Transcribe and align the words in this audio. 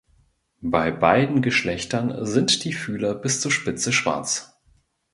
Bei 0.63 0.89
beiden 0.89 1.43
Geschlechtern 1.43 2.25
sind 2.25 2.63
die 2.63 2.73
Fühler 2.73 3.13
bis 3.13 3.39
zur 3.39 3.51
Spitze 3.51 3.93
schwarz. 3.93 4.59